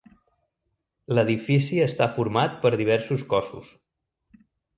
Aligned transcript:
L'edifici 1.17 1.77
està 1.83 2.07
format 2.15 2.57
per 2.65 2.73
diversos 2.83 3.27
cossos. 3.37 3.71